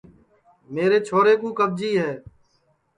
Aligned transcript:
میرے 0.73 0.99
چھورے 1.07 1.33
کُو 1.41 1.49
کٻجی 1.59 1.89
ہوئی 1.93 2.05
گی 2.13 2.13